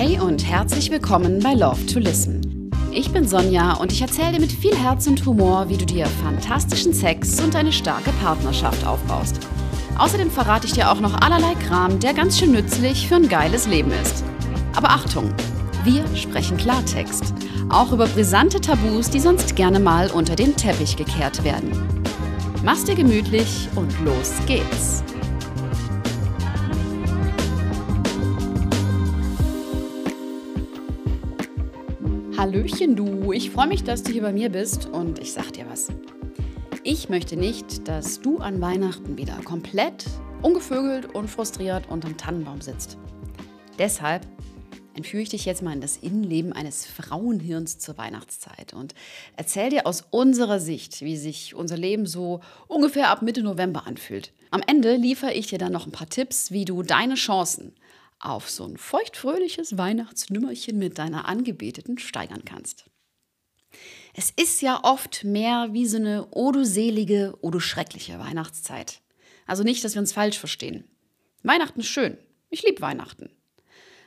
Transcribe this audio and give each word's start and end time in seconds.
Hey 0.00 0.20
und 0.20 0.46
herzlich 0.46 0.92
willkommen 0.92 1.40
bei 1.40 1.54
Love 1.54 1.84
to 1.86 1.98
Listen. 1.98 2.70
Ich 2.92 3.10
bin 3.10 3.26
Sonja 3.26 3.72
und 3.72 3.90
ich 3.90 4.00
erzähle 4.00 4.34
dir 4.34 4.40
mit 4.40 4.52
viel 4.52 4.76
Herz 4.76 5.08
und 5.08 5.26
Humor, 5.26 5.68
wie 5.70 5.76
du 5.76 5.84
dir 5.84 6.06
fantastischen 6.06 6.92
Sex 6.92 7.40
und 7.40 7.56
eine 7.56 7.72
starke 7.72 8.12
Partnerschaft 8.22 8.86
aufbaust. 8.86 9.40
Außerdem 9.98 10.30
verrate 10.30 10.68
ich 10.68 10.72
dir 10.72 10.92
auch 10.92 11.00
noch 11.00 11.20
allerlei 11.20 11.52
Kram, 11.66 11.98
der 11.98 12.14
ganz 12.14 12.38
schön 12.38 12.52
nützlich 12.52 13.08
für 13.08 13.16
ein 13.16 13.28
geiles 13.28 13.66
Leben 13.66 13.90
ist. 13.90 14.22
Aber 14.76 14.90
Achtung, 14.90 15.34
wir 15.82 16.04
sprechen 16.14 16.58
Klartext. 16.58 17.34
Auch 17.68 17.90
über 17.90 18.06
brisante 18.06 18.60
Tabus, 18.60 19.10
die 19.10 19.18
sonst 19.18 19.56
gerne 19.56 19.80
mal 19.80 20.12
unter 20.12 20.36
den 20.36 20.54
Teppich 20.54 20.96
gekehrt 20.96 21.42
werden. 21.42 21.72
Mach's 22.62 22.84
dir 22.84 22.94
gemütlich 22.94 23.68
und 23.74 23.92
los 24.04 24.32
geht's. 24.46 25.02
Hallöchen 32.38 32.94
du, 32.94 33.32
ich 33.32 33.50
freue 33.50 33.66
mich, 33.66 33.82
dass 33.82 34.04
du 34.04 34.12
hier 34.12 34.22
bei 34.22 34.32
mir 34.32 34.48
bist 34.48 34.86
und 34.86 35.18
ich 35.18 35.32
sag 35.32 35.52
dir 35.54 35.68
was. 35.68 35.88
Ich 36.84 37.08
möchte 37.08 37.36
nicht, 37.36 37.88
dass 37.88 38.20
du 38.20 38.38
an 38.38 38.60
Weihnachten 38.60 39.18
wieder 39.18 39.40
komplett 39.42 40.04
ungevögelt 40.40 41.16
und 41.16 41.26
frustriert 41.26 41.90
unterm 41.90 42.16
Tannenbaum 42.16 42.60
sitzt. 42.60 42.96
Deshalb 43.80 44.24
entführe 44.94 45.24
ich 45.24 45.30
dich 45.30 45.46
jetzt 45.46 45.62
mal 45.62 45.72
in 45.72 45.80
das 45.80 45.96
Innenleben 45.96 46.52
eines 46.52 46.86
Frauenhirns 46.86 47.78
zur 47.78 47.98
Weihnachtszeit 47.98 48.72
und 48.72 48.94
erzähle 49.36 49.70
dir 49.70 49.86
aus 49.88 50.04
unserer 50.12 50.60
Sicht, 50.60 51.00
wie 51.00 51.16
sich 51.16 51.56
unser 51.56 51.76
Leben 51.76 52.06
so 52.06 52.38
ungefähr 52.68 53.10
ab 53.10 53.20
Mitte 53.20 53.42
November 53.42 53.84
anfühlt. 53.84 54.32
Am 54.52 54.62
Ende 54.64 54.94
liefere 54.94 55.32
ich 55.32 55.48
dir 55.48 55.58
dann 55.58 55.72
noch 55.72 55.86
ein 55.86 55.92
paar 55.92 56.08
Tipps, 56.08 56.52
wie 56.52 56.64
du 56.64 56.84
deine 56.84 57.16
Chancen 57.16 57.72
auf 58.20 58.50
so 58.50 58.64
ein 58.64 58.76
feuchtfröhliches 58.76 59.78
Weihnachtsnümmerchen 59.78 60.78
mit 60.78 60.98
deiner 60.98 61.26
Angebeteten 61.26 61.98
steigern 61.98 62.44
kannst. 62.44 62.86
Es 64.14 64.30
ist 64.30 64.62
ja 64.62 64.80
oft 64.82 65.24
mehr 65.24 65.68
wie 65.72 65.86
so 65.86 65.98
eine 65.98 66.26
o 66.30 66.50
du 66.52 66.64
selige, 66.64 67.36
o 67.40 67.50
du 67.50 67.60
schreckliche 67.60 68.18
Weihnachtszeit. 68.18 69.00
Also 69.46 69.62
nicht, 69.62 69.84
dass 69.84 69.94
wir 69.94 70.00
uns 70.00 70.12
falsch 70.12 70.38
verstehen. 70.38 70.84
Weihnachten 71.42 71.80
ist 71.80 71.88
schön. 71.88 72.18
Ich 72.50 72.62
liebe 72.62 72.80
Weihnachten. 72.80 73.30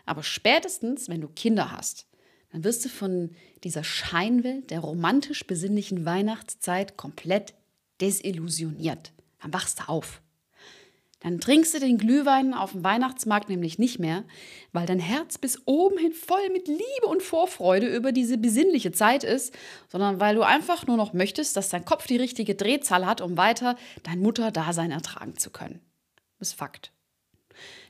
Aber 0.06 0.24
spätestens, 0.24 1.10
wenn 1.10 1.22
du 1.22 1.28
Kinder 1.28 1.72
hast, 1.72 2.08
dann 2.52 2.64
wirst 2.64 2.84
du 2.84 2.90
von 2.90 3.32
dieser 3.64 3.84
Scheinwelt 3.84 4.72
der 4.72 4.80
romantisch 4.80 5.46
besinnlichen 5.48 6.06
Weihnachtszeit 6.06 6.98
komplett 6.98 7.54
desillusioniert. 8.02 9.14
Dann 9.42 9.54
wachst 9.54 9.80
du 9.80 9.90
auf. 9.90 10.22
Dann 11.22 11.40
trinkst 11.40 11.74
du 11.74 11.80
den 11.80 11.98
Glühwein 11.98 12.54
auf 12.54 12.72
dem 12.72 12.84
Weihnachtsmarkt 12.84 13.48
nämlich 13.48 13.78
nicht 13.78 14.00
mehr, 14.00 14.24
weil 14.74 14.88
dein 14.88 15.00
Herz 15.00 15.38
bis 15.38 15.62
oben 15.66 15.98
hin 15.98 16.14
voll 16.14 16.50
mit 16.50 16.68
Liebe 16.68 17.06
und 17.06 17.22
Vorfreude 17.22 17.88
über 17.88 18.12
diese 18.12 18.38
besinnliche 18.38 18.92
Zeit 18.92 19.24
ist, 19.24 19.56
sondern 19.88 20.20
weil 20.20 20.36
du 20.36 20.42
einfach 20.42 20.88
nur 20.88 20.98
noch 20.98 21.14
möchtest, 21.14 21.56
dass 21.56 21.70
dein 21.70 21.86
Kopf 21.86 22.08
die 22.08 22.18
richtige 22.18 22.56
Drehzahl 22.56 23.06
hat, 23.06 23.22
um 23.22 23.38
weiter 23.38 23.78
dein 24.04 24.20
Mutterdasein 24.20 24.92
ertragen 24.92 25.38
zu 25.38 25.52
können. 25.52 25.80
Das 26.40 26.50
ist 26.50 26.54
Fakt. 26.56 26.92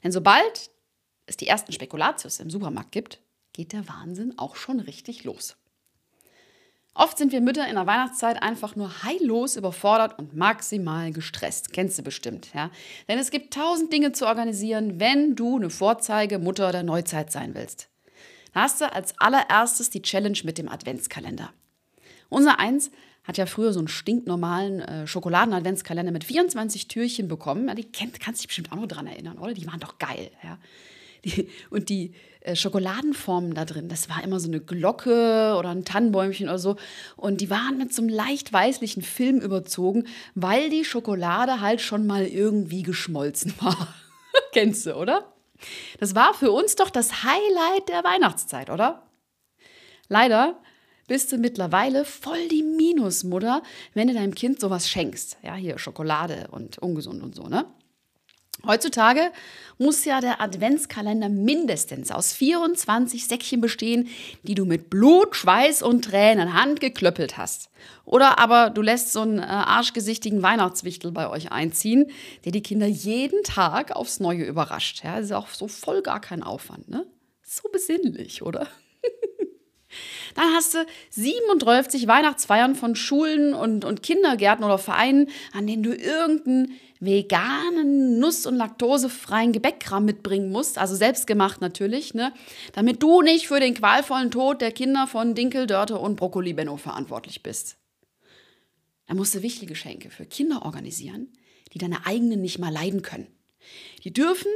Denn 0.04 0.12
sobald 0.12 0.70
es 1.26 1.38
die 1.38 1.48
ersten 1.48 1.72
Spekulatius 1.72 2.42
im 2.42 2.50
Supermarkt 2.50 2.92
gibt, 2.92 3.22
geht 3.54 3.72
der 3.72 3.88
Wahnsinn 3.88 4.38
auch 4.38 4.58
schon 4.58 4.82
richtig 4.82 5.24
los. 5.24 5.56
Oft 6.94 7.18
sind 7.18 7.32
wir 7.32 7.40
Mütter 7.40 7.68
in 7.68 7.76
der 7.76 7.88
Weihnachtszeit 7.88 8.44
einfach 8.44 8.76
nur 8.76 9.04
heillos 9.04 9.56
überfordert 9.56 10.20
und 10.20 10.36
maximal 10.36 11.12
gestresst. 11.12 11.72
Kennst 11.72 11.98
du 11.98 12.04
bestimmt, 12.04 12.50
ja? 12.54 12.70
Denn 13.08 13.18
es 13.18 13.32
gibt 13.32 13.54
tausend 13.54 13.94
Dinge 13.94 14.12
zu 14.12 14.28
organisieren, 14.28 15.00
wenn 15.00 15.36
du 15.36 15.56
eine 15.56 15.70
Vorzeige-Mutter 15.70 16.74
der 16.74 16.84
Neuzeit 16.84 17.32
sein 17.32 17.56
willst. 17.56 17.88
Da 18.54 18.64
hast 18.64 18.82
du 18.82 18.92
als 18.92 19.18
allererstes 19.20 19.90
die 19.90 20.02
Challenge 20.02 20.38
mit 20.44 20.58
dem 20.58 20.68
Adventskalender. 20.68 21.54
Unser 22.28 22.60
Eins 22.60 22.92
hat 23.24 23.38
ja 23.38 23.46
früher 23.46 23.72
so 23.72 23.80
einen 23.80 23.88
stinknormalen 23.88 24.82
äh, 24.82 25.08
Schokoladen-Adventskalender 25.08 26.12
mit 26.12 26.26
24 26.26 26.90
Türchen 26.90 27.30
bekommen. 27.30 27.70
Ja, 27.70 27.76
die 27.76 27.84
kennt, 27.84 28.20
kannst 28.20 28.42
dich 28.42 28.48
bestimmt 28.48 28.72
auch 28.72 28.78
noch 28.78 28.88
dran 28.88 29.08
erinnern, 29.08 29.38
oder? 29.38 29.54
Die 29.54 29.68
waren 29.68 29.80
doch 29.80 29.98
geil, 29.98 30.32
ja. 30.44 30.58
Die, 31.24 31.50
und 31.70 31.90
die 31.90 32.14
äh, 32.42 32.56
Schokoladenformen 32.56 33.54
da 33.54 33.66
drin, 33.66 33.90
das 33.90 34.10
war 34.10 34.24
immer 34.24 34.40
so 34.40 34.48
eine 34.48 34.60
Glocke 34.60 35.56
oder 35.58 35.70
ein 35.70 35.86
Tannenbäumchen 35.86 36.48
oder 36.48 36.58
so. 36.58 36.78
Und 37.16 37.42
die 37.42 37.50
waren 37.50 37.78
mit 37.78 37.94
so 37.94 38.02
einem 38.02 38.10
leicht 38.10 38.52
weißlichen 38.52 39.04
Film 39.04 39.40
überzogen, 39.40 40.08
weil 40.34 40.70
die 40.70 40.84
Schokolade 40.84 41.62
halt 41.62 41.82
schon 41.82 42.08
mal 42.08 42.26
irgendwie 42.26 42.84
geschmolzen 42.84 43.54
war. 43.60 43.94
Kennst 44.52 44.86
du, 44.86 44.96
oder? 44.96 45.32
Das 46.00 46.16
war 46.16 46.34
für 46.34 46.52
uns 46.52 46.76
doch 46.76 46.90
das 46.90 47.24
Highlight 47.24 47.90
der 47.90 48.04
Weihnachtszeit, 48.04 48.70
oder? 48.70 49.08
Leider 50.08 50.60
bist 51.08 51.32
du 51.32 51.38
mittlerweile 51.38 52.06
voll 52.06 52.48
die 52.48 52.64
Minusmutter, 52.64 53.62
wenn 53.94 54.08
du 54.08 54.14
deinem 54.14 54.34
Kind 54.34 54.60
sowas 54.60 54.90
schenkst. 54.90 55.38
Ja, 55.44 55.56
hier 55.56 55.78
Schokolade 55.78 56.48
und 56.52 56.80
ungesund 56.80 57.22
und 57.22 57.36
so, 57.36 57.44
ne? 57.48 57.66
Heutzutage 58.66 59.32
muss 59.78 60.06
ja 60.06 60.22
der 60.22 60.40
Adventskalender 60.40 61.28
mindestens 61.28 62.12
aus 62.12 62.34
24 62.34 63.28
Säckchen 63.28 63.62
bestehen, 63.62 64.10
die 64.44 64.54
du 64.54 64.66
mit 64.66 64.92
Blut, 64.92 65.36
Schweiß 65.36 65.82
und 65.82 66.06
Tränen 66.06 66.54
handgeklöppelt 66.54 67.38
hast. 67.38 67.72
Oder 68.06 68.38
aber 68.38 68.70
du 68.70 68.84
lässt 68.84 69.12
so 69.12 69.22
einen 69.22 69.40
äh, 69.40 69.44
arschgesichtigen 69.44 70.44
Weihnachtswichtel 70.44 71.12
bei 71.12 71.28
euch 71.30 71.52
einziehen, 71.52 72.12
der 72.46 72.52
die 72.52 72.62
Kinder 72.62 72.86
jeden 72.86 73.44
Tag 73.44 73.96
aufs 73.96 74.20
Neue 74.20 74.44
überrascht. 74.44 75.04
Ja, 75.04 75.16
das 75.16 75.26
ist 75.26 75.32
auch 75.32 75.48
so 75.48 75.68
voll 75.68 76.04
gar 76.04 76.22
kein 76.22 76.44
Aufwand, 76.44 76.88
ne? 76.90 77.08
So 77.44 77.68
besinnlich, 77.70 78.44
oder? 78.44 78.68
Dann 80.36 80.54
hast 80.54 80.74
du 80.74 80.86
37 81.10 82.08
Weihnachtsfeiern 82.08 82.76
von 82.76 82.96
Schulen 82.96 83.54
und, 83.54 83.86
und 83.86 84.04
Kindergärten 84.04 84.64
oder 84.64 84.78
Vereinen, 84.78 85.30
an 85.54 85.68
denen 85.68 85.84
du 85.84 85.94
irgendeinen 85.94 86.74
veganen, 87.02 88.20
nuss- 88.20 88.46
und 88.46 88.56
laktosefreien 88.56 89.52
Gebäckkram 89.52 90.06
mitbringen 90.06 90.52
musst, 90.52 90.78
also 90.78 90.96
selbstgemacht 90.96 91.60
natürlich, 91.60 92.14
ne? 92.14 92.32
damit 92.74 93.02
du 93.02 93.22
nicht 93.22 93.48
für 93.48 93.60
den 93.60 93.74
qualvollen 93.74 94.30
Tod 94.30 94.62
der 94.62 94.72
Kinder 94.72 95.08
von 95.08 95.34
Dinkel, 95.34 95.66
Dörte 95.66 95.98
und 95.98 96.16
Brokkoli 96.16 96.54
Benno 96.54 96.78
verantwortlich 96.78 97.42
bist. 97.42 97.78
Dann 99.08 99.18
musst 99.18 99.34
du 99.34 99.42
wichtige 99.42 99.74
Geschenke 99.74 100.12
für 100.12 100.26
Kinder 100.26 100.64
organisieren, 100.64 101.34
die 101.74 101.80
deine 101.80 102.06
eigenen 102.06 102.40
nicht 102.40 102.60
mal 102.60 102.72
leiden 102.72 103.02
können. 103.02 103.28
Die 104.04 104.14
dürfen 104.14 104.52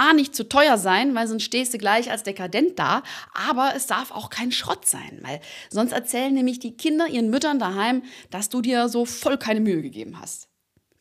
A, 0.00 0.14
nicht 0.14 0.34
zu 0.34 0.48
teuer 0.48 0.78
sein, 0.78 1.14
weil 1.14 1.28
sonst 1.28 1.42
stehst 1.42 1.74
du 1.74 1.78
gleich 1.78 2.10
als 2.10 2.22
dekadent 2.22 2.78
da, 2.78 3.02
aber 3.34 3.74
es 3.76 3.86
darf 3.86 4.10
auch 4.12 4.30
kein 4.30 4.50
Schrott 4.50 4.86
sein, 4.86 5.18
weil 5.20 5.40
sonst 5.68 5.92
erzählen 5.92 6.32
nämlich 6.32 6.58
die 6.58 6.74
Kinder 6.74 7.06
ihren 7.06 7.28
Müttern 7.28 7.58
daheim, 7.58 8.02
dass 8.30 8.48
du 8.48 8.62
dir 8.62 8.88
so 8.88 9.04
voll 9.04 9.36
keine 9.36 9.60
Mühe 9.60 9.82
gegeben 9.82 10.18
hast. 10.18 10.48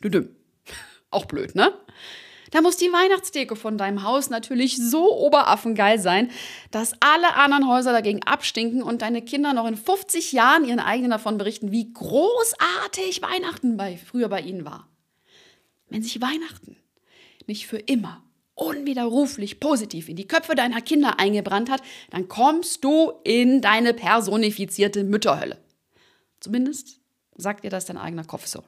Düdüm. 0.04 0.36
Auch 1.12 1.26
blöd, 1.26 1.56
ne? 1.56 1.74
Da 2.52 2.62
muss 2.62 2.76
die 2.76 2.92
Weihnachtsdeko 2.92 3.56
von 3.56 3.78
deinem 3.78 4.04
Haus 4.04 4.30
natürlich 4.30 4.76
so 4.76 5.16
oberaffengeil 5.18 6.00
sein, 6.00 6.30
dass 6.72 6.94
alle 7.00 7.36
anderen 7.36 7.70
Häuser 7.70 7.94
dagegen 7.94 8.24
abstinken 8.24 8.84
und 8.84 9.02
deine 9.02 9.22
Kinder 9.22 9.54
noch 9.54 9.68
in 9.68 9.78
50 9.78 10.34
Jahren 10.34 10.66
ihren 10.66 10.80
eigenen 10.80 11.12
davon 11.12 11.38
berichten, 11.38 11.72
wie 11.72 11.94
großartig 11.94 13.22
Weihnachten 13.22 13.78
bei, 13.78 13.98
früher 13.98 14.28
bei 14.28 14.42
ihnen 14.42 14.66
war. 14.66 14.90
Wenn 15.90 16.04
sich 16.04 16.20
Weihnachten 16.22 16.76
nicht 17.46 17.66
für 17.66 17.78
immer 17.78 18.24
unwiderruflich 18.59 19.59
positiv 19.59 20.09
in 20.09 20.16
die 20.16 20.28
Köpfe 20.28 20.56
deiner 20.56 20.81
Kinder 20.81 21.20
eingebrannt 21.20 21.70
hat, 21.70 21.81
dann 22.12 22.28
kommst 22.28 22.84
du 22.84 23.14
in 23.24 23.62
deine 23.62 23.94
personifizierte 23.94 25.03
Mütterhölle. 25.03 25.58
Zumindest 26.40 27.00
sagt 27.36 27.64
dir 27.64 27.69
das 27.69 27.86
dein 27.86 27.98
eigener 27.98 28.25
Kopf 28.25 28.48
so. 28.48 28.64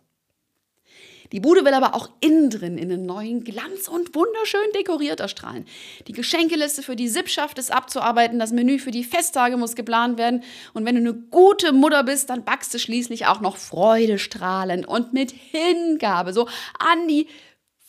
Die 1.31 1.39
Bude 1.39 1.63
will 1.63 1.73
aber 1.73 1.95
auch 1.95 2.09
innen 2.19 2.49
drin 2.49 2.77
in 2.77 2.91
einen 2.91 3.05
neuen 3.05 3.43
Glanz 3.45 3.87
und 3.87 4.13
wunderschön 4.15 4.69
dekoriert 4.75 5.21
erstrahlen. 5.21 5.65
Die 6.07 6.11
Geschenkeliste 6.11 6.83
für 6.83 6.97
die 6.97 7.07
Sippschaft 7.07 7.57
ist 7.57 7.71
abzuarbeiten, 7.71 8.37
das 8.37 8.51
Menü 8.51 8.79
für 8.79 8.91
die 8.91 9.05
Festtage 9.05 9.55
muss 9.55 9.75
geplant 9.75 10.17
werden 10.17 10.43
und 10.73 10.85
wenn 10.85 10.95
du 10.95 11.01
eine 11.01 11.13
gute 11.13 11.71
Mutter 11.71 12.03
bist, 12.03 12.29
dann 12.29 12.43
backst 12.43 12.73
du 12.73 12.79
schließlich 12.79 13.27
auch 13.27 13.39
noch 13.39 13.55
freudestrahlend 13.55 14.85
und 14.85 15.13
mit 15.13 15.31
Hingabe 15.31 16.33
so 16.33 16.47
an 16.79 17.07
die 17.07 17.27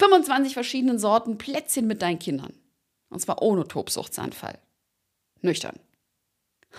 25 0.03 0.55
verschiedenen 0.55 0.99
Sorten 0.99 1.39
Plätzchen 1.39 1.87
mit 1.87 2.03
deinen 2.03 2.19
Kindern. 2.19 2.55
Und 3.09 3.21
zwar 3.21 3.41
ohne 3.41 3.69
Tobsuchtsanfall. 3.69 4.59
Nüchtern. 5.43 5.79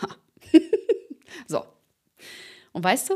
Ha. 0.02 0.10
so. 1.48 1.64
Und 2.74 2.84
weißt 2.84 3.12
du, 3.12 3.14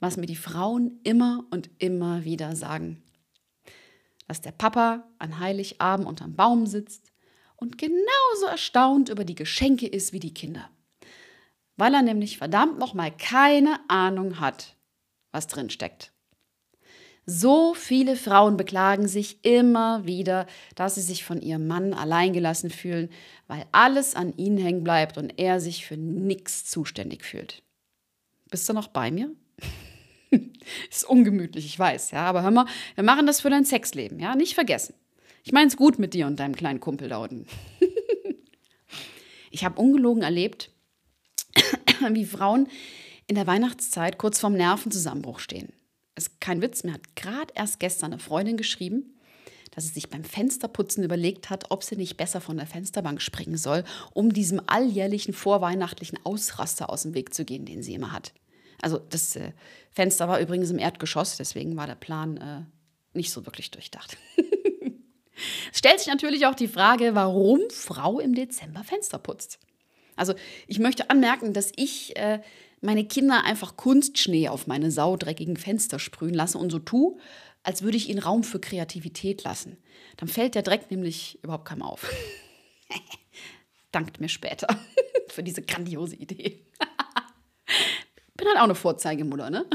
was 0.00 0.18
mir 0.18 0.26
die 0.26 0.36
Frauen 0.36 1.00
immer 1.02 1.46
und 1.50 1.70
immer 1.78 2.24
wieder 2.24 2.56
sagen. 2.56 3.02
Dass 4.26 4.42
der 4.42 4.52
Papa 4.52 5.08
an 5.18 5.38
Heiligabend 5.38 6.06
unterm 6.06 6.36
Baum 6.36 6.66
sitzt 6.66 7.10
und 7.56 7.78
genauso 7.78 8.46
erstaunt 8.50 9.08
über 9.08 9.24
die 9.24 9.34
Geschenke 9.34 9.86
ist 9.86 10.12
wie 10.12 10.20
die 10.20 10.34
Kinder. 10.34 10.68
Weil 11.78 11.94
er 11.94 12.02
nämlich 12.02 12.36
verdammt 12.36 12.78
nochmal 12.78 13.16
keine 13.16 13.80
Ahnung 13.88 14.40
hat, 14.40 14.76
was 15.32 15.46
drin 15.46 15.70
steckt. 15.70 16.12
So 17.30 17.74
viele 17.74 18.16
Frauen 18.16 18.56
beklagen 18.56 19.06
sich 19.06 19.44
immer 19.44 20.06
wieder, 20.06 20.46
dass 20.76 20.94
sie 20.94 21.02
sich 21.02 21.24
von 21.24 21.42
ihrem 21.42 21.66
Mann 21.66 21.92
alleingelassen 21.92 22.70
fühlen, 22.70 23.10
weil 23.48 23.66
alles 23.70 24.14
an 24.14 24.34
ihnen 24.38 24.56
hängen 24.56 24.82
bleibt 24.82 25.18
und 25.18 25.38
er 25.38 25.60
sich 25.60 25.84
für 25.84 25.98
nichts 25.98 26.64
zuständig 26.64 27.26
fühlt. 27.26 27.62
Bist 28.50 28.66
du 28.66 28.72
noch 28.72 28.88
bei 28.88 29.10
mir? 29.10 29.30
Ist 30.90 31.04
ungemütlich, 31.04 31.66
ich 31.66 31.78
weiß, 31.78 32.12
ja, 32.12 32.24
aber 32.24 32.42
hör 32.42 32.50
mal, 32.50 32.64
wir 32.94 33.04
machen 33.04 33.26
das 33.26 33.42
für 33.42 33.50
dein 33.50 33.66
Sexleben, 33.66 34.18
ja, 34.18 34.34
nicht 34.34 34.54
vergessen. 34.54 34.94
Ich 35.44 35.52
meine 35.52 35.68
es 35.68 35.76
gut 35.76 35.98
mit 35.98 36.14
dir 36.14 36.26
und 36.26 36.40
deinem 36.40 36.56
kleinen 36.56 36.80
Kumpel 36.80 37.10
da 37.10 37.18
unten. 37.18 37.44
ich 39.50 39.66
habe 39.66 39.78
ungelogen 39.78 40.22
erlebt, 40.22 40.70
wie 42.10 42.24
Frauen 42.24 42.68
in 43.26 43.34
der 43.34 43.46
Weihnachtszeit 43.46 44.16
kurz 44.16 44.40
vorm 44.40 44.54
Nervenzusammenbruch 44.54 45.40
stehen 45.40 45.74
ist 46.18 46.40
kein 46.40 46.62
Witz, 46.62 46.84
mir 46.84 46.92
hat 46.92 47.16
gerade 47.16 47.52
erst 47.54 47.80
gestern 47.80 48.12
eine 48.12 48.20
Freundin 48.20 48.56
geschrieben, 48.56 49.14
dass 49.70 49.84
sie 49.84 49.94
sich 49.94 50.10
beim 50.10 50.24
Fensterputzen 50.24 51.04
überlegt 51.04 51.50
hat, 51.50 51.70
ob 51.70 51.84
sie 51.84 51.96
nicht 51.96 52.16
besser 52.16 52.40
von 52.40 52.56
der 52.56 52.66
Fensterbank 52.66 53.22
springen 53.22 53.56
soll, 53.56 53.84
um 54.12 54.32
diesem 54.32 54.60
alljährlichen 54.66 55.32
vorweihnachtlichen 55.32 56.18
Ausraster 56.24 56.90
aus 56.90 57.02
dem 57.02 57.14
Weg 57.14 57.32
zu 57.32 57.44
gehen, 57.44 57.64
den 57.64 57.82
sie 57.82 57.94
immer 57.94 58.12
hat. 58.12 58.32
Also 58.80 58.98
das 58.98 59.36
äh, 59.36 59.52
Fenster 59.92 60.28
war 60.28 60.40
übrigens 60.40 60.70
im 60.70 60.78
Erdgeschoss, 60.78 61.36
deswegen 61.36 61.76
war 61.76 61.86
der 61.86 61.94
Plan 61.94 62.36
äh, 62.36 63.16
nicht 63.16 63.32
so 63.32 63.46
wirklich 63.46 63.70
durchdacht. 63.70 64.16
es 65.72 65.78
stellt 65.78 65.98
sich 65.98 66.08
natürlich 66.08 66.46
auch 66.46 66.54
die 66.54 66.68
Frage, 66.68 67.14
warum 67.14 67.60
Frau 67.70 68.20
im 68.20 68.34
Dezember 68.34 68.84
Fenster 68.84 69.18
putzt. 69.18 69.58
Also 70.16 70.34
ich 70.66 70.78
möchte 70.78 71.10
anmerken, 71.10 71.52
dass 71.52 71.72
ich 71.76 72.16
äh, 72.16 72.40
meine 72.80 73.04
Kinder 73.04 73.44
einfach 73.44 73.76
Kunstschnee 73.76 74.48
auf 74.48 74.66
meine 74.66 74.90
saudreckigen 74.90 75.56
Fenster 75.56 75.98
sprühen 75.98 76.34
lasse 76.34 76.58
und 76.58 76.70
so 76.70 76.78
tue, 76.78 77.16
als 77.62 77.82
würde 77.82 77.96
ich 77.96 78.08
ihnen 78.08 78.20
Raum 78.20 78.44
für 78.44 78.60
Kreativität 78.60 79.42
lassen. 79.44 79.78
Dann 80.16 80.28
fällt 80.28 80.54
der 80.54 80.62
Dreck 80.62 80.90
nämlich 80.90 81.38
überhaupt 81.42 81.66
keinem 81.66 81.82
auf. 81.82 82.10
Dankt 83.92 84.20
mir 84.20 84.28
später 84.28 84.68
für 85.28 85.42
diese 85.42 85.62
grandiose 85.62 86.16
Idee. 86.16 86.64
Bin 88.36 88.46
halt 88.46 88.58
auch 88.58 88.64
eine 88.64 88.74
Vorzeigemutter, 88.74 89.50
ne? 89.50 89.66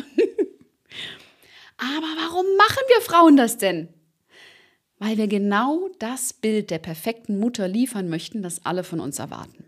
Aber 1.77 2.07
warum 2.17 2.45
machen 2.57 2.83
wir 2.88 3.01
Frauen 3.01 3.35
das 3.35 3.57
denn? 3.57 3.89
Weil 5.00 5.17
wir 5.17 5.27
genau 5.27 5.89
das 6.00 6.31
Bild 6.31 6.69
der 6.69 6.79
perfekten 6.79 7.38
Mutter 7.38 7.67
liefern 7.67 8.09
möchten, 8.09 8.41
das 8.41 8.65
alle 8.65 8.85
von 8.85 9.01
uns 9.01 9.19
erwarten. 9.19 9.65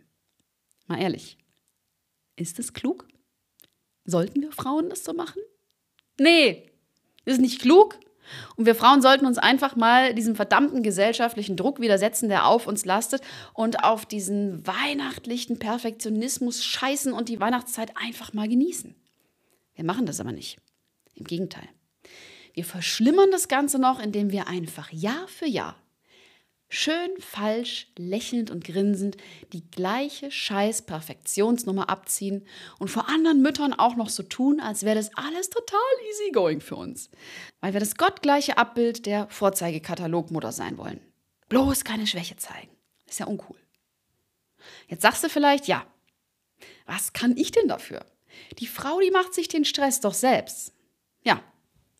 Mal 0.87 1.01
ehrlich, 1.01 1.37
ist 2.37 2.59
es 2.59 2.73
klug? 2.73 3.05
Sollten 4.05 4.41
wir 4.41 4.51
Frauen 4.51 4.89
das 4.89 5.03
so 5.03 5.13
machen? 5.13 5.41
Nee, 6.19 6.71
das 7.25 7.35
ist 7.35 7.41
nicht 7.41 7.61
klug. 7.61 7.99
Und 8.55 8.65
wir 8.65 8.75
Frauen 8.75 9.01
sollten 9.01 9.25
uns 9.25 9.37
einfach 9.37 9.75
mal 9.75 10.13
diesem 10.13 10.35
verdammten 10.35 10.81
gesellschaftlichen 10.81 11.57
Druck 11.57 11.79
widersetzen, 11.79 12.29
der 12.29 12.47
auf 12.47 12.67
uns 12.67 12.85
lastet 12.85 13.21
und 13.53 13.83
auf 13.83 14.05
diesen 14.05 14.65
weihnachtlichen 14.65 15.59
Perfektionismus 15.59 16.63
scheißen 16.63 17.13
und 17.13 17.29
die 17.29 17.39
Weihnachtszeit 17.39 17.91
einfach 17.95 18.33
mal 18.33 18.47
genießen. 18.47 18.95
Wir 19.75 19.85
machen 19.85 20.05
das 20.05 20.19
aber 20.19 20.31
nicht. 20.31 20.57
Im 21.13 21.25
Gegenteil. 21.25 21.67
Wir 22.53 22.65
verschlimmern 22.65 23.31
das 23.31 23.47
Ganze 23.47 23.79
noch, 23.79 23.99
indem 23.99 24.31
wir 24.31 24.47
einfach 24.47 24.91
Jahr 24.91 25.27
für 25.27 25.47
Jahr 25.47 25.75
schön 26.75 27.09
falsch, 27.19 27.87
lächelnd 27.97 28.51
und 28.51 28.63
grinsend 28.63 29.17
die 29.53 29.69
gleiche 29.71 30.29
scheiß 30.29 30.83
Perfektionsnummer 30.83 31.89
abziehen 31.89 32.45
und 32.79 32.89
vor 32.89 33.07
anderen 33.07 33.41
Müttern 33.41 33.73
auch 33.73 33.95
noch 33.95 34.09
so 34.09 34.23
tun, 34.23 34.59
als 34.59 34.83
wäre 34.83 34.95
das 34.95 35.09
alles 35.15 35.49
total 35.49 35.79
easy 36.09 36.31
going 36.31 36.61
für 36.61 36.75
uns. 36.75 37.09
Weil 37.61 37.73
wir 37.73 37.79
das 37.79 37.95
gottgleiche 37.95 38.57
Abbild 38.57 39.05
der 39.05 39.27
Vorzeigekatalogmutter 39.29 40.51
sein 40.51 40.77
wollen. 40.77 40.99
Bloß 41.49 41.83
keine 41.83 42.07
Schwäche 42.07 42.35
zeigen. 42.35 42.71
Ist 43.07 43.19
ja 43.19 43.27
uncool. 43.27 43.59
Jetzt 44.87 45.03
sagst 45.03 45.23
du 45.23 45.29
vielleicht, 45.29 45.67
ja, 45.67 45.85
was 46.85 47.13
kann 47.13 47.37
ich 47.37 47.51
denn 47.51 47.67
dafür? 47.67 48.05
Die 48.59 48.67
Frau, 48.67 48.99
die 48.99 49.11
macht 49.11 49.33
sich 49.33 49.47
den 49.47 49.65
Stress 49.65 50.01
doch 50.01 50.13
selbst. 50.13 50.73
Ja, 51.23 51.41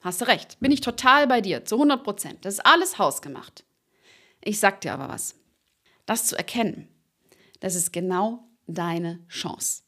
hast 0.01 0.21
du 0.21 0.28
recht. 0.28 0.60
Bin 0.60 0.71
ich 0.71 0.81
total 0.81 1.28
bei 1.28 1.42
dir, 1.42 1.66
zu 1.66 1.75
100 1.75 2.04
Prozent. 2.04 2.45
Das 2.45 2.56
ist 2.56 2.66
alles 2.66 2.98
hausgemacht. 2.98 3.64
Ich 4.45 4.59
sag 4.59 4.80
dir 4.80 4.94
aber 4.94 5.09
was. 5.09 5.36
Das 6.06 6.27
zu 6.27 6.38
erkennen, 6.38 6.88
das 7.59 7.75
ist 7.75 7.92
genau 7.92 8.47
deine 8.68 9.25
Chance. 9.27 9.81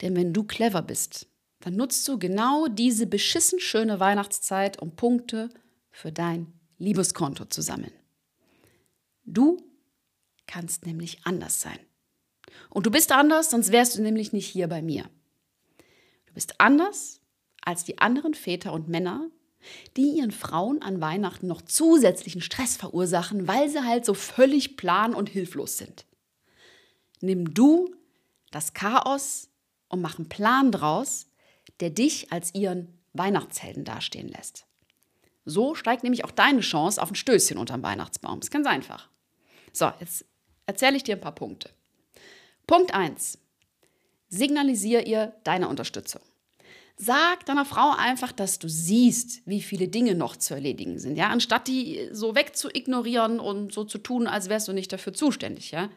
Denn 0.00 0.16
wenn 0.16 0.32
du 0.32 0.44
clever 0.44 0.82
bist, 0.82 1.28
dann 1.60 1.76
nutzt 1.76 2.08
du 2.08 2.18
genau 2.18 2.68
diese 2.68 3.06
beschissen 3.06 3.60
schöne 3.60 4.00
Weihnachtszeit, 4.00 4.80
um 4.80 4.96
Punkte 4.96 5.50
für 5.90 6.10
dein 6.10 6.52
Liebeskonto 6.78 7.44
zu 7.44 7.60
sammeln. 7.60 7.92
Du 9.24 9.62
kannst 10.46 10.86
nämlich 10.86 11.24
anders 11.24 11.60
sein. 11.60 11.78
Und 12.70 12.86
du 12.86 12.90
bist 12.90 13.12
anders, 13.12 13.50
sonst 13.50 13.72
wärst 13.72 13.98
du 13.98 14.02
nämlich 14.02 14.32
nicht 14.32 14.46
hier 14.46 14.68
bei 14.68 14.80
mir. 14.80 15.10
Du 16.26 16.32
bist 16.32 16.60
anders 16.60 17.20
als 17.62 17.84
die 17.84 17.98
anderen 17.98 18.32
Väter 18.32 18.72
und 18.72 18.88
Männer, 18.88 19.28
die 19.96 20.18
ihren 20.18 20.30
Frauen 20.30 20.82
an 20.82 21.00
Weihnachten 21.00 21.46
noch 21.46 21.62
zusätzlichen 21.62 22.40
Stress 22.40 22.76
verursachen, 22.76 23.48
weil 23.48 23.68
sie 23.68 23.84
halt 23.84 24.04
so 24.04 24.14
völlig 24.14 24.76
plan 24.76 25.14
und 25.14 25.28
hilflos 25.28 25.78
sind. 25.78 26.04
Nimm 27.20 27.54
du 27.54 27.94
das 28.50 28.74
Chaos 28.74 29.48
und 29.88 30.00
mach 30.00 30.18
einen 30.18 30.28
Plan 30.28 30.72
draus, 30.72 31.26
der 31.80 31.90
dich 31.90 32.32
als 32.32 32.54
ihren 32.54 32.98
Weihnachtshelden 33.12 33.84
dastehen 33.84 34.28
lässt. 34.28 34.66
So 35.44 35.74
steigt 35.74 36.02
nämlich 36.02 36.24
auch 36.24 36.30
deine 36.30 36.60
Chance 36.60 37.00
auf 37.00 37.10
ein 37.10 37.14
Stößchen 37.14 37.56
unterm 37.56 37.82
Weihnachtsbaum. 37.82 38.40
Ist 38.40 38.50
ganz 38.50 38.66
einfach. 38.66 39.08
So, 39.72 39.90
jetzt 40.00 40.24
erzähle 40.66 40.96
ich 40.96 41.04
dir 41.04 41.16
ein 41.16 41.20
paar 41.20 41.34
Punkte. 41.34 41.70
Punkt 42.66 42.92
1. 42.92 43.38
Signalisiere 44.28 45.02
ihr 45.02 45.34
deine 45.44 45.68
Unterstützung. 45.68 46.20
Sag 46.98 47.44
deiner 47.44 47.66
Frau 47.66 47.92
einfach, 47.94 48.32
dass 48.32 48.58
du 48.58 48.68
siehst, 48.68 49.42
wie 49.46 49.60
viele 49.60 49.88
Dinge 49.88 50.14
noch 50.14 50.34
zu 50.36 50.54
erledigen 50.54 50.98
sind, 50.98 51.16
ja, 51.16 51.28
anstatt 51.28 51.68
die 51.68 52.08
so 52.10 52.34
wegzuignorieren 52.34 53.38
und 53.38 53.72
so 53.72 53.84
zu 53.84 53.98
tun, 53.98 54.26
als 54.26 54.48
wärst 54.48 54.68
du 54.68 54.72
nicht 54.72 54.92
dafür 54.92 55.12
zuständig, 55.12 55.72
ja. 55.72 55.90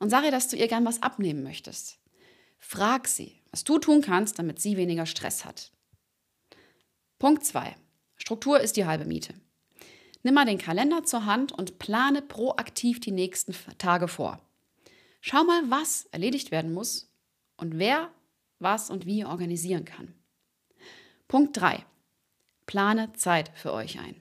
Und 0.00 0.10
sag 0.10 0.24
ihr, 0.24 0.32
dass 0.32 0.48
du 0.48 0.56
ihr 0.56 0.66
gern 0.66 0.84
was 0.84 1.02
abnehmen 1.02 1.44
möchtest. 1.44 1.98
Frag 2.58 3.06
sie, 3.06 3.40
was 3.52 3.62
du 3.62 3.78
tun 3.78 4.02
kannst, 4.02 4.38
damit 4.38 4.60
sie 4.60 4.76
weniger 4.76 5.06
Stress 5.06 5.44
hat. 5.44 5.70
Punkt 7.20 7.44
2. 7.44 7.76
Struktur 8.16 8.60
ist 8.60 8.76
die 8.76 8.86
halbe 8.86 9.04
Miete. 9.04 9.34
Nimm 10.22 10.34
mal 10.34 10.44
den 10.44 10.58
Kalender 10.58 11.04
zur 11.04 11.24
Hand 11.24 11.52
und 11.52 11.78
plane 11.78 12.20
proaktiv 12.20 12.98
die 12.98 13.12
nächsten 13.12 13.54
Tage 13.78 14.08
vor. 14.08 14.40
Schau 15.20 15.44
mal, 15.44 15.62
was 15.68 16.06
erledigt 16.06 16.50
werden 16.50 16.72
muss 16.72 17.10
und 17.56 17.78
wer 17.78 18.10
was 18.60 18.90
und 18.90 19.06
wie 19.06 19.24
organisieren 19.24 19.84
kann. 19.84 20.14
Punkt 21.28 21.56
3. 21.60 21.84
Plane 22.66 23.12
Zeit 23.14 23.50
für 23.54 23.72
euch 23.72 23.98
ein. 23.98 24.14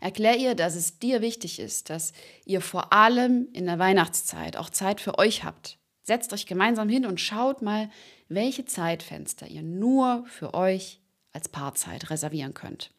Erklär 0.00 0.36
ihr, 0.36 0.54
dass 0.54 0.74
es 0.74 0.98
dir 0.98 1.22
wichtig 1.22 1.58
ist, 1.58 1.88
dass 1.90 2.12
ihr 2.44 2.60
vor 2.60 2.92
allem 2.92 3.48
in 3.52 3.66
der 3.66 3.78
Weihnachtszeit 3.78 4.56
auch 4.56 4.70
Zeit 4.70 5.00
für 5.00 5.18
euch 5.18 5.44
habt. 5.44 5.78
Setzt 6.02 6.32
euch 6.34 6.46
gemeinsam 6.46 6.90
hin 6.90 7.06
und 7.06 7.20
schaut 7.20 7.62
mal, 7.62 7.90
welche 8.28 8.66
Zeitfenster 8.66 9.46
ihr 9.46 9.62
nur 9.62 10.24
für 10.26 10.52
euch 10.52 11.00
als 11.32 11.48
Paarzeit 11.48 12.10
reservieren 12.10 12.52
könnt. 12.52 12.92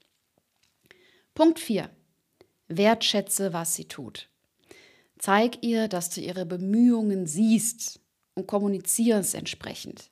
Punkt 1.35 1.59
4. 1.59 1.89
Wertschätze, 2.67 3.53
was 3.53 3.75
sie 3.75 3.85
tut. 3.85 4.29
Zeig 5.19 5.63
ihr, 5.63 5.87
dass 5.87 6.09
du 6.09 6.21
ihre 6.21 6.45
Bemühungen 6.45 7.27
siehst 7.27 7.99
und 8.33 8.47
kommuniziere 8.47 9.19
es 9.19 9.33
entsprechend. 9.35 10.09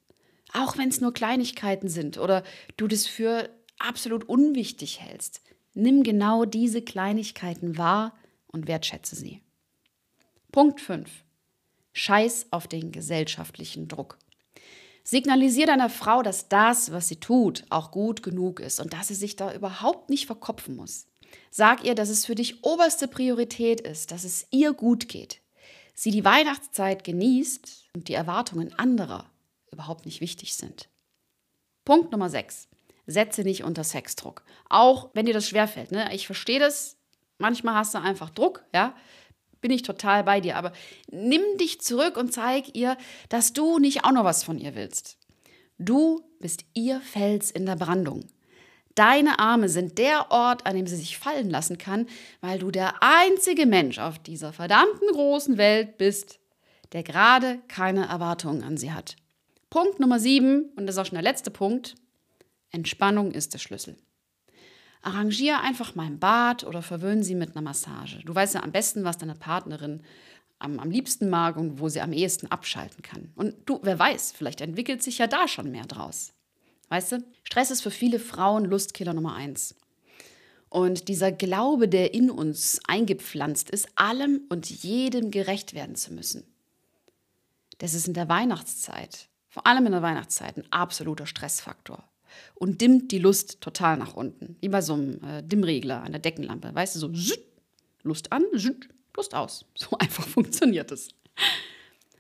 Auch 0.54 0.78
wenn 0.78 0.90
es 0.90 1.02
nur 1.02 1.14
Kleinigkeiten 1.14 1.90
sind 1.90 2.20
oder 2.20 2.44
du 2.78 2.88
das 2.88 3.08
für 3.08 3.50
absolut 3.80 4.24
unwichtig 4.24 5.02
hältst. 5.02 5.42
Nimm 5.74 6.04
genau 6.04 6.46
diese 6.46 6.84
Kleinigkeiten 6.84 7.78
wahr 7.78 8.16
und 8.48 8.68
wertschätze 8.68 9.16
sie. 9.16 9.42
Punkt 10.52 10.80
5. 10.80 11.10
Scheiß 11.94 12.48
auf 12.52 12.68
den 12.68 12.92
gesellschaftlichen 12.92 13.88
Druck. 13.88 14.20
Signalisier 15.04 15.66
deiner 15.66 15.90
Frau, 15.90 16.22
dass 16.22 16.48
das, 16.48 16.92
was 16.92 17.08
sie 17.08 17.18
tut, 17.18 17.66
auch 17.70 17.92
gut 17.92 18.24
genug 18.24 18.60
ist 18.60 18.80
und 18.80 18.94
dass 18.94 19.08
sie 19.08 19.16
sich 19.16 19.36
da 19.36 19.54
überhaupt 19.54 20.10
nicht 20.10 20.28
verkopfen 20.28 20.76
muss. 20.76 21.08
Sag 21.50 21.84
ihr, 21.84 21.96
dass 21.96 22.10
es 22.10 22.26
für 22.26 22.36
dich 22.36 22.64
oberste 22.64 23.08
Priorität 23.08 23.82
ist, 23.82 24.12
dass 24.12 24.24
es 24.24 24.48
ihr 24.52 24.74
gut 24.74 25.10
geht. 25.10 25.42
Sie 25.96 26.12
die 26.12 26.24
Weihnachtszeit 26.24 27.04
genießt 27.04 27.90
und 27.96 28.08
die 28.08 28.14
Erwartungen 28.14 28.74
anderer 28.74 29.33
überhaupt 29.74 30.06
nicht 30.06 30.22
wichtig 30.22 30.56
sind. 30.56 30.90
Punkt 31.86 32.12
Nummer 32.12 32.30
6. 32.30 32.68
Setze 33.06 33.42
nicht 33.44 33.64
unter 33.64 33.84
Sexdruck. 33.84 34.44
Auch 34.70 35.10
wenn 35.14 35.26
dir 35.26 35.34
das 35.34 35.48
schwerfällt. 35.48 35.92
Ne? 35.92 36.14
Ich 36.14 36.26
verstehe 36.26 36.60
das. 36.60 36.98
Manchmal 37.38 37.76
hast 37.76 37.94
du 37.94 38.00
einfach 38.00 38.30
Druck, 38.30 38.64
ja. 38.74 38.96
Bin 39.60 39.72
ich 39.72 39.82
total 39.82 40.24
bei 40.24 40.40
dir. 40.40 40.56
Aber 40.56 40.72
nimm 41.12 41.42
dich 41.60 41.82
zurück 41.82 42.18
und 42.18 42.34
zeig 42.34 42.76
ihr, 42.76 42.98
dass 43.30 43.54
du 43.54 43.80
nicht 43.80 44.06
auch 44.06 44.12
noch 44.12 44.24
was 44.24 44.44
von 44.44 44.58
ihr 44.58 44.76
willst. 44.76 45.18
Du 45.78 46.22
bist 46.40 46.66
ihr 46.74 47.02
Fels 47.02 47.52
in 47.52 47.66
der 47.66 47.76
Brandung. 47.76 48.26
Deine 48.96 49.40
Arme 49.40 49.70
sind 49.70 49.98
der 49.98 50.32
Ort, 50.32 50.66
an 50.66 50.76
dem 50.76 50.86
sie 50.86 50.96
sich 50.96 51.18
fallen 51.18 51.50
lassen 51.50 51.78
kann, 51.78 52.08
weil 52.42 52.60
du 52.60 52.70
der 52.70 53.02
einzige 53.02 53.66
Mensch 53.66 53.98
auf 53.98 54.20
dieser 54.20 54.54
verdammten 54.54 55.08
großen 55.12 55.58
Welt 55.58 55.98
bist, 55.98 56.40
der 56.92 57.02
gerade 57.02 57.60
keine 57.68 58.08
Erwartungen 58.08 58.64
an 58.64 58.78
sie 58.78 58.92
hat. 58.92 59.16
Punkt 59.74 60.00
Nummer 60.00 60.20
sieben, 60.20 60.70
und 60.76 60.86
das 60.86 60.94
ist 60.94 61.00
auch 61.00 61.06
schon 61.08 61.16
der 61.16 61.24
letzte 61.24 61.50
Punkt, 61.50 61.96
Entspannung 62.70 63.32
ist 63.32 63.56
der 63.56 63.58
Schlüssel. 63.58 63.98
Arrangier 65.02 65.62
einfach 65.62 65.96
mal 65.96 66.06
ein 66.06 66.20
Bad 66.20 66.64
oder 66.64 66.84
verwöhn 66.84 67.24
sie 67.24 67.34
mit 67.34 67.56
einer 67.56 67.64
Massage. 67.64 68.20
Du 68.24 68.36
weißt 68.36 68.54
ja 68.54 68.62
am 68.62 68.72
besten, 68.72 69.04
was 69.04 69.18
deine 69.18 69.34
Partnerin 69.34 70.04
am, 70.60 70.80
am 70.80 70.92
liebsten 70.92 71.28
mag 71.28 71.58
und 71.58 71.80
wo 71.80 71.90
sie 71.90 72.02
am 72.02 72.14
ehesten 72.14 72.52
abschalten 72.52 73.02
kann. 73.02 73.32
Und 73.34 73.56
du, 73.66 73.80
wer 73.82 73.98
weiß, 73.98 74.34
vielleicht 74.38 74.62
entwickelt 74.62 75.02
sich 75.02 75.18
ja 75.18 75.26
da 75.26 75.48
schon 75.48 75.72
mehr 75.72 75.88
draus. 75.88 76.34
Weißt 76.90 77.14
du, 77.14 77.24
Stress 77.44 77.72
ist 77.72 77.82
für 77.82 77.90
viele 77.90 78.20
Frauen 78.20 78.66
Lustkiller 78.66 79.16
Nummer 79.16 79.34
eins. 79.34 79.74
Und 80.70 81.08
dieser 81.08 81.32
Glaube, 81.32 81.88
der 81.88 82.14
in 82.14 82.30
uns 82.30 82.80
eingepflanzt 82.88 83.72
ist, 83.72 83.88
allem 83.96 84.42
und 84.50 84.70
jedem 84.70 85.32
gerecht 85.32 85.74
werden 85.74 85.96
zu 85.96 86.14
müssen. 86.14 86.44
Das 87.80 87.96
ist 87.96 88.08
in 88.08 88.14
der 88.14 88.30
Weihnachtszeit, 88.30 89.30
vor 89.54 89.68
allem 89.68 89.86
in 89.86 89.92
der 89.92 90.02
Weihnachtszeit, 90.02 90.58
ein 90.58 90.66
absoluter 90.72 91.28
Stressfaktor. 91.28 92.04
Und 92.56 92.82
dimmt 92.82 93.12
die 93.12 93.20
Lust 93.20 93.62
total 93.62 93.98
nach 93.98 94.16
unten. 94.16 94.58
Wie 94.62 94.70
bei 94.70 94.82
so 94.82 94.96
einem 94.96 95.24
äh, 95.24 95.44
Dimmregler 95.44 96.02
an 96.02 96.12
der 96.12 96.22
Deckenlampe. 96.22 96.74
Weißt 96.74 96.96
du, 96.96 97.00
so 97.00 97.12
Lust 98.02 98.32
an, 98.32 98.44
Lust 99.16 99.36
aus. 99.36 99.66
So 99.76 99.96
einfach 100.00 100.28
funktioniert 100.28 100.92
es. 100.92 101.10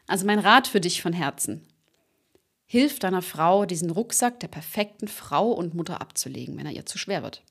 Also 0.05 0.27
mein 0.27 0.37
Rat 0.37 0.67
für 0.67 0.79
dich 0.79 1.01
von 1.01 1.11
Herzen. 1.11 1.67
Hilf 2.67 2.99
deiner 2.99 3.23
Frau, 3.23 3.65
diesen 3.65 3.89
Rucksack 3.89 4.39
der 4.39 4.47
perfekten 4.47 5.07
Frau 5.07 5.51
und 5.51 5.73
Mutter 5.73 6.01
abzulegen, 6.01 6.55
wenn 6.59 6.67
er 6.67 6.73
ihr 6.73 6.85
zu 6.85 6.99
schwer 6.99 7.23
wird. 7.23 7.41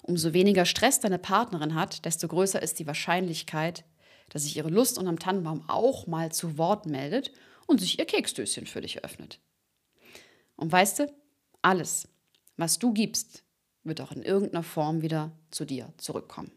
Umso 0.00 0.32
weniger 0.32 0.64
Stress 0.64 0.98
deine 0.98 1.18
Partnerin 1.18 1.74
hat, 1.74 2.06
desto 2.06 2.26
größer 2.26 2.62
ist 2.62 2.78
die 2.78 2.86
Wahrscheinlichkeit, 2.86 3.84
dass 4.30 4.44
sich 4.44 4.56
ihre 4.56 4.70
Lust 4.70 4.96
unterm 4.96 5.18
Tannenbaum 5.18 5.62
auch 5.68 6.06
mal 6.06 6.32
zu 6.32 6.56
Wort 6.56 6.86
meldet 6.86 7.32
und 7.66 7.80
sich 7.80 7.98
ihr 7.98 8.04
Keksdöschen 8.04 8.66
für 8.66 8.80
dich 8.80 9.04
öffnet. 9.04 9.40
Und 10.56 10.70
weißt 10.70 11.00
du, 11.00 11.12
alles, 11.62 12.08
was 12.56 12.78
du 12.78 12.92
gibst, 12.92 13.44
wird 13.84 14.00
auch 14.00 14.12
in 14.12 14.22
irgendeiner 14.22 14.62
Form 14.62 15.02
wieder 15.02 15.32
zu 15.50 15.64
dir 15.64 15.92
zurückkommen. 15.96 16.52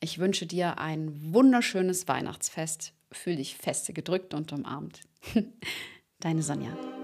Ich 0.00 0.18
wünsche 0.18 0.46
dir 0.46 0.78
ein 0.78 1.32
wunderschönes 1.32 2.06
Weihnachtsfest. 2.06 2.92
Fühl 3.10 3.36
dich 3.36 3.56
feste 3.56 3.92
gedrückt 3.92 4.34
und 4.34 4.52
umarmt. 4.52 5.00
Deine 6.20 6.42
Sonja. 6.42 6.97